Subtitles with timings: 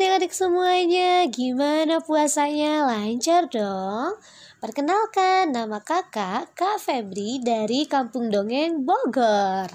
[0.00, 2.88] adik-adik semuanya, gimana puasanya?
[2.88, 4.16] Lancar dong?
[4.56, 9.68] Perkenalkan, nama kakak Kak Febri dari Kampung Dongeng Bogor.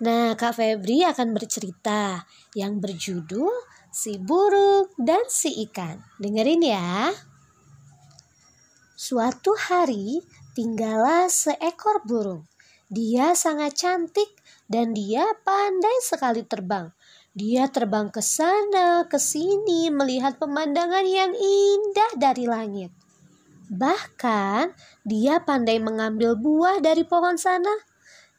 [0.00, 2.24] Nah, Kak Febri akan bercerita
[2.56, 3.52] yang berjudul
[3.92, 6.00] Si Burung dan Si Ikan.
[6.16, 7.12] Dengerin ya.
[8.96, 10.24] Suatu hari,
[10.56, 12.48] tinggallah seekor burung.
[12.88, 14.32] Dia sangat cantik
[14.64, 16.88] dan dia pandai sekali terbang.
[17.38, 22.90] Dia terbang ke sana, ke sini, melihat pemandangan yang indah dari langit.
[23.70, 24.74] Bahkan,
[25.06, 27.70] dia pandai mengambil buah dari pohon sana.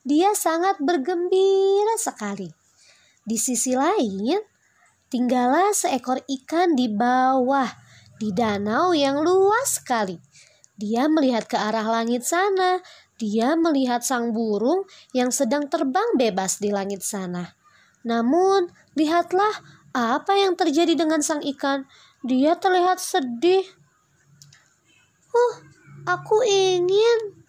[0.03, 2.51] Dia sangat bergembira sekali.
[3.23, 4.43] Di sisi lain,
[5.07, 7.71] tinggallah seekor ikan di bawah,
[8.19, 10.19] di danau yang luas sekali.
[10.75, 12.83] Dia melihat ke arah langit sana.
[13.15, 14.83] Dia melihat sang burung
[15.15, 17.58] yang sedang terbang bebas di langit sana.
[18.07, 19.59] Namun, lihatlah
[19.95, 21.83] apa yang terjadi dengan sang ikan.
[22.23, 23.63] Dia terlihat sedih.
[25.29, 25.53] Huh,
[26.05, 27.39] aku ingin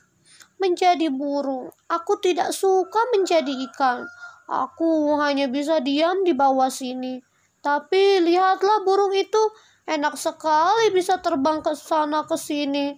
[0.61, 1.72] menjadi burung.
[1.89, 4.05] Aku tidak suka menjadi ikan.
[4.50, 7.22] Aku hanya bisa diam di bawah sini.
[7.61, 9.41] Tapi lihatlah burung itu
[9.89, 12.96] enak sekali bisa terbang ke sana ke sini.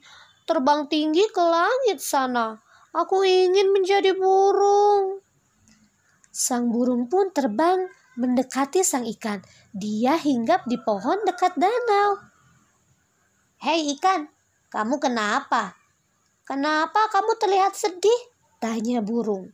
[0.48, 2.59] Terbang tinggi ke langit sana.
[2.93, 5.23] Aku ingin menjadi burung.
[6.33, 9.45] Sang burung pun terbang mendekati sang ikan.
[9.77, 12.17] Dia hinggap di pohon dekat danau.
[13.61, 14.33] Hei ikan,
[14.73, 15.77] kamu kenapa?
[16.49, 18.21] Kenapa kamu terlihat sedih?
[18.57, 19.53] Tanya burung.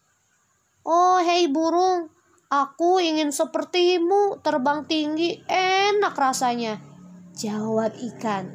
[0.86, 2.14] Oh hei burung,
[2.46, 6.78] aku ingin sepertimu terbang tinggi, enak rasanya.
[7.34, 8.54] Jawab ikan.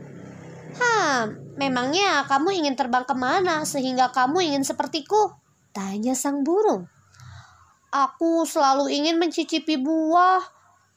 [0.80, 1.28] Hah,
[1.60, 5.36] memangnya kamu ingin terbang ke mana sehingga kamu ingin sepertiku?
[5.76, 6.88] Tanya sang burung.
[7.94, 10.42] Aku selalu ingin mencicipi buah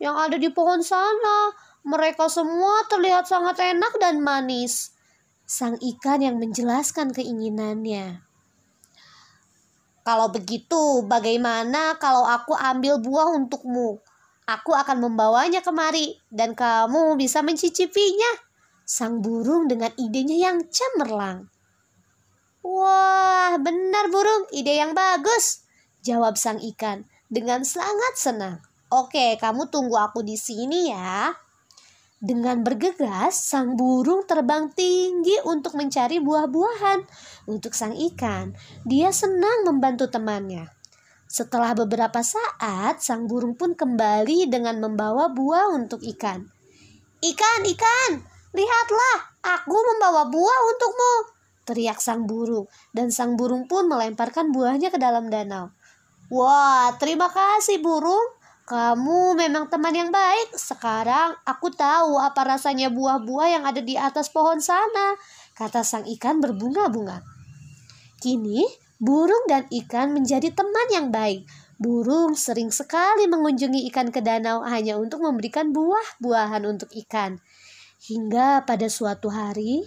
[0.00, 1.52] yang ada di pohon sana.
[1.84, 4.96] Mereka semua terlihat sangat enak dan manis.
[5.44, 8.24] Sang ikan yang menjelaskan keinginannya.
[10.08, 14.00] Kalau begitu, bagaimana kalau aku ambil buah untukmu?
[14.48, 18.40] Aku akan membawanya kemari dan kamu bisa mencicipinya.
[18.88, 21.50] Sang burung dengan idenya yang cemerlang.
[22.64, 25.65] Wah, benar burung, ide yang bagus.
[26.06, 28.62] Jawab sang ikan dengan sangat senang.
[28.94, 31.34] Oke, kamu tunggu aku di sini ya.
[32.22, 37.02] Dengan bergegas, sang burung terbang tinggi untuk mencari buah-buahan.
[37.50, 38.54] Untuk sang ikan,
[38.86, 40.70] dia senang membantu temannya.
[41.26, 46.46] Setelah beberapa saat, sang burung pun kembali dengan membawa buah untuk ikan.
[47.18, 48.10] Ikan, ikan,
[48.54, 51.14] lihatlah, aku membawa buah untukmu,
[51.66, 52.70] teriak sang burung.
[52.94, 55.75] Dan sang burung pun melemparkan buahnya ke dalam danau.
[56.26, 58.34] Wah, terima kasih burung.
[58.66, 60.58] Kamu memang teman yang baik.
[60.58, 65.14] Sekarang aku tahu apa rasanya buah-buah yang ada di atas pohon sana,
[65.54, 67.22] kata sang ikan berbunga-bunga.
[68.18, 68.66] Kini,
[68.98, 71.46] burung dan ikan menjadi teman yang baik.
[71.78, 77.38] Burung sering sekali mengunjungi ikan ke danau hanya untuk memberikan buah-buahan untuk ikan.
[78.02, 79.86] Hingga pada suatu hari,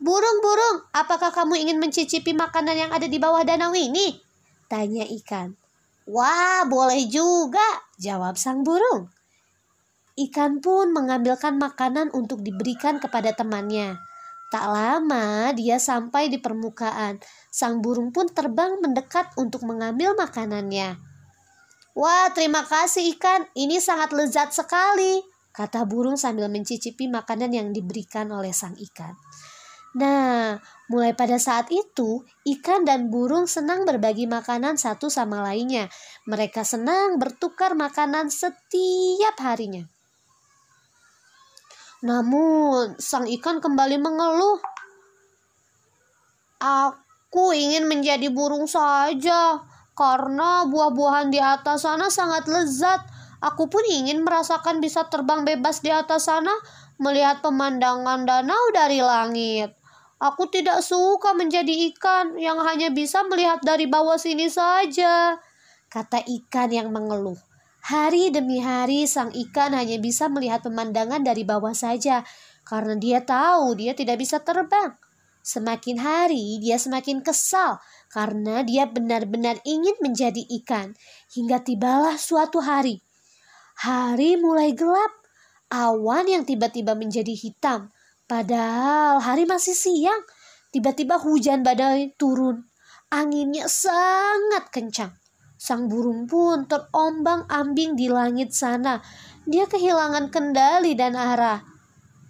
[0.00, 4.29] Burung-burung, apakah kamu ingin mencicipi makanan yang ada di bawah danau ini?
[4.70, 5.58] Tanya ikan.
[6.06, 9.10] Wah, boleh juga, jawab sang burung.
[10.14, 13.98] Ikan pun mengambilkan makanan untuk diberikan kepada temannya.
[14.50, 17.18] Tak lama dia sampai di permukaan.
[17.50, 20.98] Sang burung pun terbang mendekat untuk mengambil makanannya.
[21.94, 23.46] Wah, terima kasih ikan.
[23.54, 29.14] Ini sangat lezat sekali, kata burung sambil mencicipi makanan yang diberikan oleh sang ikan.
[29.90, 35.90] Nah, mulai pada saat itu, ikan dan burung senang berbagi makanan satu sama lainnya.
[36.30, 39.82] Mereka senang bertukar makanan setiap harinya.
[42.06, 44.62] Namun, sang ikan kembali mengeluh.
[46.62, 49.58] Aku ingin menjadi burung saja,
[49.98, 53.02] karena buah-buahan di atas sana sangat lezat.
[53.42, 56.52] Aku pun ingin merasakan bisa terbang bebas di atas sana,
[57.00, 59.79] melihat pemandangan danau dari langit.
[60.20, 65.40] Aku tidak suka menjadi ikan yang hanya bisa melihat dari bawah sini saja,
[65.88, 67.40] kata ikan yang mengeluh.
[67.80, 72.20] Hari demi hari sang ikan hanya bisa melihat pemandangan dari bawah saja
[72.68, 74.92] karena dia tahu dia tidak bisa terbang.
[75.40, 77.80] Semakin hari dia semakin kesal
[78.12, 80.92] karena dia benar-benar ingin menjadi ikan
[81.32, 83.00] hingga tibalah suatu hari.
[83.80, 85.16] Hari mulai gelap,
[85.72, 87.88] awan yang tiba-tiba menjadi hitam
[88.30, 90.22] Padahal hari masih siang,
[90.70, 92.62] tiba-tiba hujan badai turun.
[93.10, 95.18] Anginnya sangat kencang.
[95.58, 99.02] Sang burung pun terombang-ambing di langit sana.
[99.50, 101.58] Dia kehilangan kendali dan arah.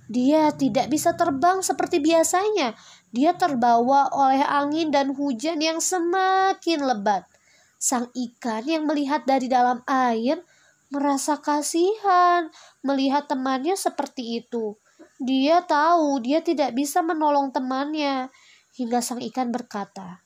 [0.09, 2.73] Dia tidak bisa terbang seperti biasanya.
[3.13, 7.29] Dia terbawa oleh angin dan hujan yang semakin lebat.
[7.77, 10.41] Sang ikan yang melihat dari dalam air
[10.89, 12.49] merasa kasihan
[12.81, 14.81] melihat temannya seperti itu.
[15.21, 18.33] Dia tahu dia tidak bisa menolong temannya.
[18.81, 20.25] Hingga sang ikan berkata,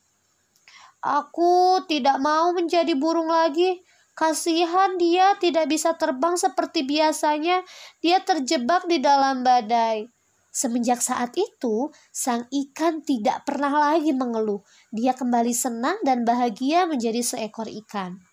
[1.03, 3.83] Aku tidak mau menjadi burung lagi.
[4.15, 7.61] Kasihan dia tidak bisa terbang seperti biasanya.
[7.99, 10.07] Dia terjebak di dalam badai.
[10.55, 14.63] Semenjak saat itu, sang ikan tidak pernah lagi mengeluh.
[14.95, 18.23] Dia kembali senang dan bahagia menjadi seekor ikan.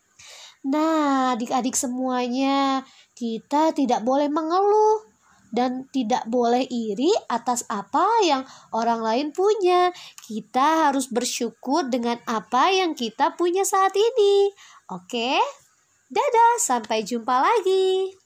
[0.62, 2.86] Nah, adik-adik semuanya,
[3.18, 5.11] kita tidak boleh mengeluh
[5.52, 9.92] dan tidak boleh iri atas apa yang orang lain punya.
[10.24, 14.50] Kita harus bersyukur dengan apa yang kita punya saat ini.
[14.88, 15.36] Oke,
[16.08, 18.21] dadah, sampai jumpa lagi.